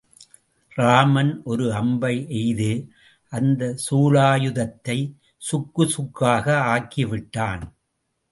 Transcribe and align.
ராமன் 0.77 1.41
ஒரு 1.43 1.65
அம்பை 1.73 2.13
எய்து 2.29 2.69
அந்தச் 3.31 3.81
சூலாயுதத்தைச் 3.85 5.11
சுக்குச் 5.41 5.93
சுக்காக 5.95 6.45
ஆக்கிவிட்டான். 6.75 7.63